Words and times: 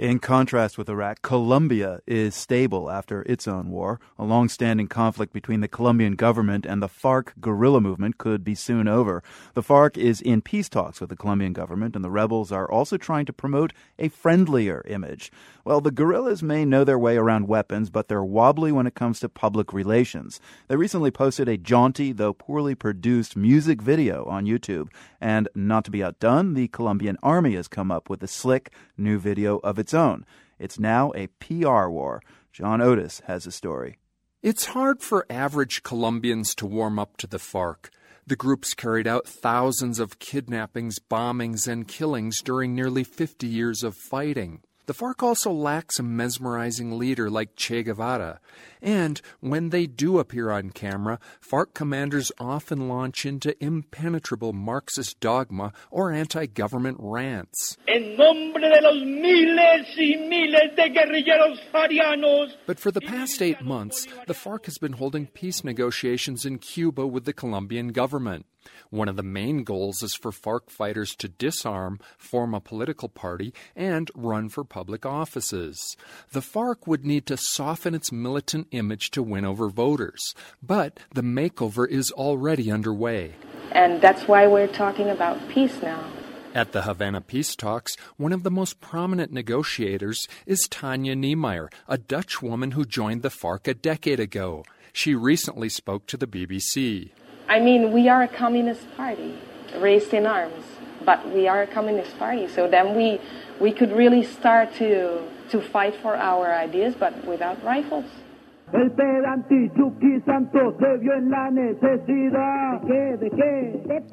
In 0.00 0.18
contrast 0.18 0.78
with 0.78 0.88
Iraq, 0.88 1.20
Colombia 1.20 2.00
is 2.06 2.34
stable 2.34 2.90
after 2.90 3.20
its 3.24 3.46
own 3.46 3.68
war. 3.68 4.00
A 4.18 4.24
long 4.24 4.48
standing 4.48 4.88
conflict 4.88 5.30
between 5.34 5.60
the 5.60 5.68
Colombian 5.68 6.14
government 6.14 6.64
and 6.64 6.80
the 6.82 6.88
FARC 6.88 7.34
guerrilla 7.38 7.82
movement 7.82 8.16
could 8.16 8.42
be 8.42 8.54
soon 8.54 8.88
over. 8.88 9.22
The 9.52 9.62
FARC 9.62 9.98
is 9.98 10.22
in 10.22 10.40
peace 10.40 10.70
talks 10.70 11.02
with 11.02 11.10
the 11.10 11.16
Colombian 11.16 11.52
government, 11.52 11.94
and 11.94 12.02
the 12.02 12.10
rebels 12.10 12.50
are 12.50 12.70
also 12.70 12.96
trying 12.96 13.26
to 13.26 13.34
promote 13.34 13.74
a 13.98 14.08
friendlier 14.08 14.82
image. 14.88 15.30
Well, 15.66 15.82
the 15.82 15.90
guerrillas 15.90 16.42
may 16.42 16.64
know 16.64 16.82
their 16.82 16.98
way 16.98 17.18
around 17.18 17.46
weapons, 17.46 17.90
but 17.90 18.08
they're 18.08 18.24
wobbly 18.24 18.72
when 18.72 18.86
it 18.86 18.94
comes 18.94 19.20
to 19.20 19.28
public 19.28 19.74
relations. 19.74 20.40
They 20.68 20.76
recently 20.76 21.10
posted 21.10 21.46
a 21.46 21.58
jaunty, 21.58 22.12
though 22.12 22.32
poorly 22.32 22.74
produced, 22.74 23.36
music 23.36 23.82
video 23.82 24.24
on 24.24 24.46
YouTube. 24.46 24.88
And 25.20 25.46
not 25.54 25.84
to 25.84 25.90
be 25.90 26.02
outdone, 26.02 26.54
the 26.54 26.68
Colombian 26.68 27.18
army 27.22 27.54
has 27.56 27.68
come 27.68 27.90
up 27.90 28.08
with 28.08 28.22
a 28.22 28.26
slick 28.26 28.72
new 28.96 29.18
video 29.18 29.58
of 29.58 29.78
its 29.78 29.89
own. 29.94 30.24
It's 30.58 30.78
now 30.78 31.12
a 31.14 31.28
PR 31.28 31.88
war. 31.88 32.22
John 32.52 32.80
Otis 32.80 33.22
has 33.26 33.46
a 33.46 33.52
story. 33.52 33.98
It's 34.42 34.66
hard 34.66 35.02
for 35.02 35.26
average 35.28 35.82
Colombians 35.82 36.54
to 36.56 36.66
warm 36.66 36.98
up 36.98 37.16
to 37.18 37.26
the 37.26 37.38
FARC. 37.38 37.90
The 38.26 38.36
groups 38.36 38.74
carried 38.74 39.06
out 39.06 39.26
thousands 39.26 39.98
of 39.98 40.18
kidnappings, 40.18 40.98
bombings, 40.98 41.66
and 41.66 41.88
killings 41.88 42.42
during 42.42 42.74
nearly 42.74 43.04
50 43.04 43.46
years 43.46 43.82
of 43.82 43.94
fighting. 43.96 44.62
The 44.90 44.96
FARC 44.96 45.22
also 45.22 45.52
lacks 45.52 46.00
a 46.00 46.02
mesmerizing 46.02 46.98
leader 46.98 47.30
like 47.30 47.54
Che 47.54 47.84
Guevara. 47.84 48.40
And 48.82 49.20
when 49.38 49.68
they 49.68 49.86
do 49.86 50.18
appear 50.18 50.50
on 50.50 50.70
camera, 50.70 51.20
FARC 51.40 51.74
commanders 51.74 52.32
often 52.40 52.88
launch 52.88 53.24
into 53.24 53.54
impenetrable 53.64 54.52
Marxist 54.52 55.20
dogma 55.20 55.72
or 55.92 56.10
anti 56.10 56.46
government 56.46 56.96
rants. 56.98 57.78
En 57.86 58.16
nombre 58.16 58.62
de 58.62 58.80
los 58.82 59.04
miles 59.04 59.86
y 59.96 60.16
miles 60.28 60.74
de 60.74 60.90
guerrilleros 60.90 61.60
farianos. 61.72 62.54
But 62.66 62.80
for 62.80 62.90
the 62.90 63.00
past 63.00 63.40
eight 63.40 63.62
months, 63.62 64.08
the 64.26 64.34
FARC 64.34 64.64
has 64.64 64.78
been 64.78 64.94
holding 64.94 65.28
peace 65.28 65.62
negotiations 65.62 66.44
in 66.44 66.58
Cuba 66.58 67.06
with 67.06 67.26
the 67.26 67.32
Colombian 67.32 67.92
government. 67.92 68.44
One 68.90 69.08
of 69.08 69.16
the 69.16 69.22
main 69.22 69.64
goals 69.64 70.02
is 70.02 70.14
for 70.14 70.32
FARC 70.32 70.70
fighters 70.70 71.14
to 71.16 71.28
disarm, 71.28 72.00
form 72.18 72.54
a 72.54 72.60
political 72.60 73.08
party, 73.08 73.54
and 73.76 74.10
run 74.14 74.48
for 74.48 74.64
public 74.64 75.06
offices. 75.06 75.96
The 76.32 76.40
FARC 76.40 76.86
would 76.86 77.04
need 77.04 77.26
to 77.26 77.36
soften 77.36 77.94
its 77.94 78.12
militant 78.12 78.68
image 78.70 79.10
to 79.12 79.22
win 79.22 79.44
over 79.44 79.68
voters, 79.68 80.34
but 80.62 81.00
the 81.14 81.22
makeover 81.22 81.88
is 81.88 82.10
already 82.12 82.70
underway. 82.70 83.34
And 83.72 84.00
that's 84.00 84.26
why 84.26 84.46
we're 84.46 84.66
talking 84.66 85.08
about 85.08 85.48
peace 85.48 85.80
now. 85.82 86.04
At 86.52 86.72
the 86.72 86.82
Havana 86.82 87.20
peace 87.20 87.54
talks, 87.54 87.94
one 88.16 88.32
of 88.32 88.42
the 88.42 88.50
most 88.50 88.80
prominent 88.80 89.32
negotiators 89.32 90.26
is 90.46 90.66
Tanja 90.68 91.14
Nijmeijer, 91.14 91.68
a 91.86 91.96
Dutch 91.96 92.42
woman 92.42 92.72
who 92.72 92.84
joined 92.84 93.22
the 93.22 93.30
FARC 93.30 93.68
a 93.68 93.74
decade 93.74 94.18
ago. 94.18 94.64
She 94.92 95.14
recently 95.14 95.68
spoke 95.68 96.06
to 96.06 96.16
the 96.16 96.26
BBC. 96.26 97.12
I 97.50 97.58
mean, 97.58 97.90
we 97.90 98.08
are 98.08 98.22
a 98.22 98.28
communist 98.28 98.86
party 98.96 99.34
raised 99.76 100.14
in 100.14 100.24
arms, 100.24 100.64
but 101.04 101.28
we 101.34 101.48
are 101.48 101.62
a 101.62 101.66
communist 101.66 102.16
party. 102.16 102.46
So 102.46 102.68
then 102.70 102.94
we 102.94 103.20
we 103.60 103.72
could 103.72 103.90
really 103.90 104.22
start 104.22 104.72
to 104.76 105.20
to 105.50 105.60
fight 105.60 105.96
for 105.96 106.14
our 106.14 106.54
ideas, 106.54 106.94
but 106.94 107.12
without 107.26 107.62
rifles. 107.64 108.04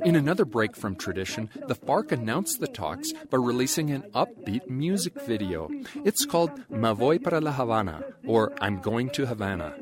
In 0.04 0.16
another 0.16 0.46
break 0.46 0.76
from 0.76 0.96
tradition, 0.96 1.50
the 1.68 1.76
FARC 1.76 2.12
announced 2.12 2.60
the 2.60 2.68
talks 2.68 3.14
by 3.30 3.38
releasing 3.38 3.92
an 3.92 4.02
upbeat 4.16 4.68
music 4.68 5.14
video. 5.22 5.70
It's 6.04 6.26
called 6.26 6.52
Me 6.72 6.92
Voy 6.92 7.20
para 7.20 7.40
La 7.40 7.52
Habana, 7.52 8.04
or 8.26 8.52
I'm 8.60 8.82
Going 8.82 9.12
to 9.12 9.28
Havana. 9.28 9.76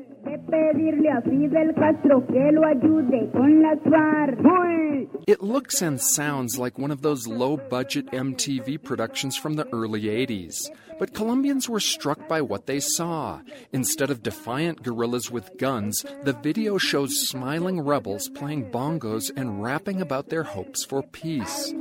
It 5.26 5.42
looks 5.42 5.82
and 5.82 6.00
sounds 6.00 6.58
like 6.58 6.78
one 6.78 6.90
of 6.90 7.02
those 7.02 7.26
low 7.26 7.56
budget 7.56 8.06
MTV 8.12 8.82
productions 8.82 9.36
from 9.36 9.54
the 9.54 9.66
early 9.72 10.02
80s. 10.02 10.70
But 10.98 11.12
Colombians 11.12 11.68
were 11.68 11.80
struck 11.80 12.26
by 12.26 12.40
what 12.40 12.66
they 12.66 12.80
saw. 12.80 13.40
Instead 13.72 14.10
of 14.10 14.22
defiant 14.22 14.82
guerrillas 14.82 15.30
with 15.30 15.58
guns, 15.58 16.04
the 16.22 16.32
video 16.32 16.78
shows 16.78 17.28
smiling 17.28 17.80
rebels 17.80 18.28
playing 18.30 18.70
bongos 18.70 19.30
and 19.36 19.62
rapping 19.62 20.00
about 20.00 20.28
their 20.28 20.44
hopes 20.44 20.84
for 20.84 21.02
peace. 21.02 21.74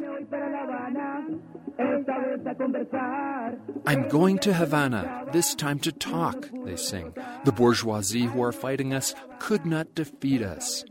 I'm 3.86 4.08
going 4.10 4.40
to 4.40 4.54
Havana, 4.54 5.26
this 5.32 5.56
time 5.56 5.80
to 5.80 5.92
talk, 5.92 6.50
they 6.66 6.76
sing. 6.76 7.14
The 7.44 7.52
bourgeoisie 7.52 8.26
who 8.26 8.42
are 8.42 8.52
fighting 8.52 8.94
us 8.94 9.14
could 9.40 9.66
not 9.66 9.96
defeat 9.96 10.42
us. 10.42 10.84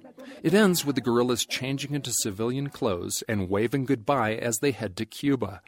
It 0.43 0.55
ends 0.55 0.85
with 0.85 0.95
the 0.95 1.01
guerrillas 1.01 1.47
changing 1.47 1.95
into 1.95 2.13
civilian 2.13 2.69
clothes 2.69 3.23
and 3.29 3.49
waving 3.49 3.87
goodbye 3.87 4.35
as 4.35 4.59
they 4.59 4.73
head 4.73 4.97
to 4.97 5.07
Cuba. 5.07 5.63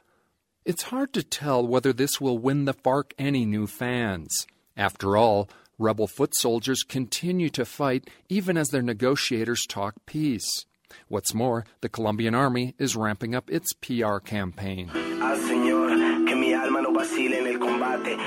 It's 0.65 0.85
hard 0.85 1.12
to 1.15 1.23
tell 1.23 1.67
whether 1.67 1.93
this 1.93 2.21
will 2.21 2.39
win 2.39 2.65
the 2.65 2.75
FARC 2.75 3.12
any 3.19 3.45
new 3.45 3.67
fans. 3.67 4.47
After 4.77 5.17
all, 5.17 5.49
rebel 5.79 6.06
foot 6.06 6.35
soldiers 6.37 6.83
continue 6.83 7.49
to 7.51 7.65
fight 7.65 8.11
even 8.29 8.56
as 8.56 8.69
their 8.69 8.83
negotiators 8.83 9.65
talk 9.67 9.95
peace. 10.05 10.67
What's 11.09 11.35
more, 11.35 11.65
the 11.81 11.89
Colombian 11.89 12.35
army 12.35 12.75
is 12.79 12.97
ramping 12.97 13.35
up 13.35 13.51
its 13.51 13.73
PR 13.73 14.19
campaign. 14.19 14.91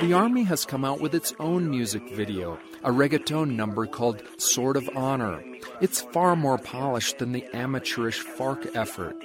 The 0.01 0.13
army 0.13 0.43
has 0.43 0.65
come 0.65 0.85
out 0.85 1.01
with 1.01 1.13
its 1.13 1.33
own 1.39 1.69
music 1.69 2.09
video, 2.13 2.57
a 2.83 2.91
reggaeton 2.91 3.55
number 3.55 3.85
called 3.85 4.23
Sword 4.37 4.77
of 4.77 4.89
Honor. 4.95 5.43
It's 5.81 6.01
far 6.01 6.35
more 6.35 6.57
polished 6.57 7.17
than 7.19 7.31
the 7.31 7.45
amateurish 7.53 8.19
FARC 8.23 8.75
effort. 8.75 9.15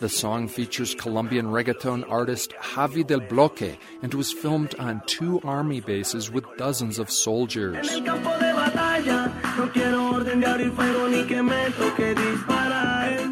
The 0.00 0.08
song 0.08 0.46
features 0.46 0.94
Colombian 0.94 1.46
reggaeton 1.46 2.08
artist 2.08 2.54
Javi 2.60 3.04
del 3.04 3.20
Bloque 3.20 3.76
and 4.00 4.14
was 4.14 4.32
filmed 4.32 4.76
on 4.76 5.02
two 5.06 5.40
army 5.42 5.80
bases 5.80 6.30
with 6.30 6.44
dozens 6.56 7.00
of 7.00 7.10
soldiers. 7.10 7.88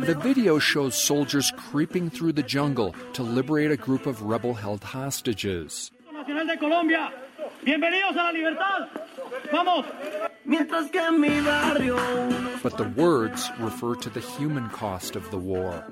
The 0.07 0.15
video 0.15 0.61
shows 0.61 0.95
soldiers 0.95 1.53
creeping 1.57 2.11
through 2.11 2.35
the 2.35 2.43
jungle 2.45 2.95
to 3.15 3.25
liberate 3.25 3.73
a 3.73 3.77
group 3.77 4.07
of 4.07 4.23
rebel 4.23 4.55
held 4.55 4.85
hostages. 4.85 5.91
But 12.63 12.77
the 12.77 12.93
words 12.97 13.51
refer 13.59 13.97
to 13.97 14.11
the 14.11 14.21
human 14.21 14.69
cost 14.71 15.17
of 15.17 15.29
the 15.33 15.39
war. 15.39 15.85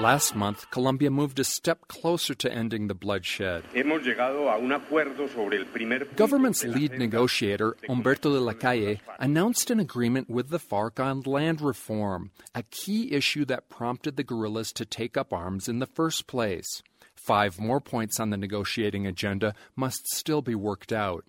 Last 0.00 0.34
month, 0.34 0.70
Colombia 0.70 1.10
moved 1.10 1.38
a 1.38 1.44
step 1.44 1.86
closer 1.86 2.34
to 2.34 2.50
ending 2.50 2.88
the 2.88 2.94
bloodshed. 2.94 3.64
Government's 6.16 6.64
lead 6.64 6.92
negotiator, 6.92 7.76
Humberto 7.86 8.32
de 8.32 8.40
la 8.40 8.54
Calle, 8.54 8.96
announced 9.18 9.70
an 9.70 9.78
agreement 9.78 10.30
with 10.30 10.48
the 10.48 10.58
FARC 10.58 10.98
on 10.98 11.20
land 11.20 11.60
reform, 11.60 12.30
a 12.54 12.62
key 12.70 13.12
issue 13.12 13.44
that 13.44 13.68
prompted 13.68 14.16
the 14.16 14.24
guerrillas 14.24 14.72
to 14.72 14.86
take 14.86 15.18
up 15.18 15.34
arms 15.34 15.68
in 15.68 15.80
the 15.80 15.86
first 15.86 16.26
place. 16.26 16.82
Five 17.14 17.60
more 17.60 17.82
points 17.82 18.18
on 18.18 18.30
the 18.30 18.38
negotiating 18.38 19.06
agenda 19.06 19.54
must 19.76 20.08
still 20.08 20.40
be 20.40 20.54
worked 20.54 20.94
out. 20.94 21.26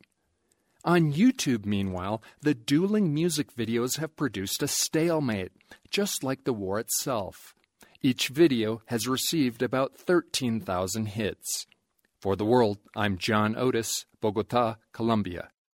On 0.86 1.12
YouTube, 1.12 1.66
meanwhile, 1.66 2.24
the 2.42 2.54
dueling 2.54 3.14
music 3.14 3.54
videos 3.54 4.00
have 4.00 4.16
produced 4.16 4.64
a 4.64 4.68
stalemate, 4.70 5.52
just 5.90 6.24
like 6.24 6.46
the 6.46 6.54
war 6.54 6.80
itself. 6.80 7.54
Each 8.04 8.30
video 8.30 8.82
has 8.88 9.08
received 9.08 9.62
about 9.62 9.96
13,000 9.96 11.06
hits. 11.06 11.68
For 12.20 12.36
the 12.36 12.46
world, 12.46 12.80
I'm 12.96 13.20
John 13.20 13.56
Otis, 13.56 14.06
Bogota, 14.20 14.78
Colombia. 14.92 15.50